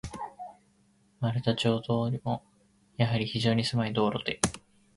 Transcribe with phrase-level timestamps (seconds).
[1.19, 1.87] 丸太町通
[2.23, 2.43] も、
[2.97, 4.39] やはり非常にせまい道路で、